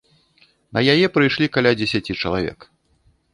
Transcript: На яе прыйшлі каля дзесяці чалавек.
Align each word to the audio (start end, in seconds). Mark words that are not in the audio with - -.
На 0.77 0.81
яе 0.93 1.07
прыйшлі 1.17 1.49
каля 1.59 1.75
дзесяці 1.83 2.17
чалавек. 2.21 2.59